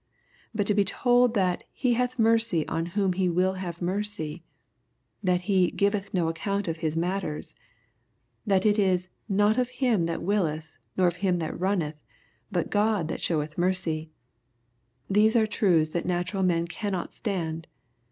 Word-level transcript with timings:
But 0.55 0.65
to 0.65 0.73
be 0.73 0.83
told 0.83 1.35
that" 1.35 1.63
He 1.83 1.93
hath 1.93 2.17
mercy 2.17 2.67
on 2.67 2.87
whom 2.97 3.13
He 3.13 3.29
wiU 3.29 3.57
have 3.57 3.83
mercy,"— 3.83 4.43
that 5.23 5.41
He" 5.41 5.69
giveth 5.69 6.11
no 6.11 6.27
account 6.27 6.67
of 6.67 6.77
His 6.77 6.97
matters,'* 6.97 7.53
that 8.43 8.65
it 8.65 8.79
is" 8.79 9.09
not 9.41 9.59
of 9.59 9.69
him 9.69 10.07
that 10.07 10.23
willeth, 10.23 10.75
nor 10.97 11.05
of 11.05 11.17
him 11.17 11.37
that 11.37 11.59
runneth, 11.59 12.01
but 12.51 12.65
of 12.65 12.71
God 12.71 13.09
that 13.09 13.21
show 13.21 13.41
eth 13.41 13.59
mercy,"— 13.59 14.09
these 15.07 15.35
are 15.35 15.45
truths 15.45 15.91
that 15.91 16.07
natural 16.07 16.41
man 16.41 16.65
cannot 16.65 17.13
stand. 17.13 17.67